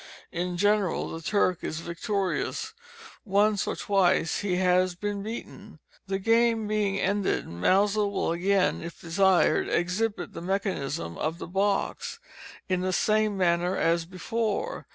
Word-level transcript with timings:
In 0.31 0.57
general, 0.57 1.09
the 1.11 1.21
Turk 1.21 1.63
is 1.63 1.79
victorious—once 1.81 3.67
or 3.67 3.75
twice 3.75 4.39
he 4.39 4.55
has 4.55 4.95
been 4.95 5.21
beaten. 5.21 5.77
The 6.07 6.17
game 6.17 6.65
being 6.67 6.99
ended, 6.99 7.45
Maelzel 7.47 8.09
will 8.09 8.31
again 8.31 8.81
if 8.81 8.99
desired, 8.99 9.69
exhibit 9.69 10.33
the 10.33 10.41
mechanism 10.41 11.19
of 11.19 11.37
the 11.37 11.45
box, 11.45 12.17
in 12.67 12.81
the 12.81 12.91
same 12.93 13.37
manner 13.37 13.77
as 13.77 14.05
before. 14.07 14.87